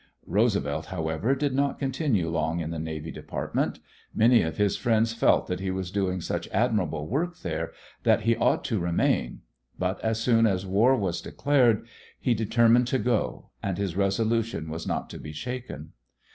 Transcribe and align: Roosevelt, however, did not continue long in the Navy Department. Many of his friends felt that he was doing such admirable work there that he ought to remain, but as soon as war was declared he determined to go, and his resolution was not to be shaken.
Roosevelt, 0.25 0.87
however, 0.87 1.35
did 1.35 1.53
not 1.53 1.77
continue 1.77 2.27
long 2.27 2.59
in 2.59 2.71
the 2.71 2.79
Navy 2.79 3.11
Department. 3.11 3.77
Many 4.15 4.41
of 4.41 4.57
his 4.57 4.75
friends 4.75 5.13
felt 5.13 5.45
that 5.45 5.59
he 5.59 5.69
was 5.69 5.91
doing 5.91 6.21
such 6.21 6.47
admirable 6.47 7.07
work 7.07 7.41
there 7.41 7.71
that 8.01 8.21
he 8.21 8.35
ought 8.35 8.63
to 8.65 8.79
remain, 8.79 9.41
but 9.77 10.01
as 10.03 10.19
soon 10.19 10.47
as 10.47 10.65
war 10.65 10.95
was 10.95 11.21
declared 11.21 11.85
he 12.19 12.33
determined 12.33 12.87
to 12.87 12.97
go, 12.97 13.51
and 13.61 13.77
his 13.77 13.95
resolution 13.95 14.71
was 14.71 14.87
not 14.87 15.07
to 15.11 15.19
be 15.19 15.31
shaken. 15.33 15.91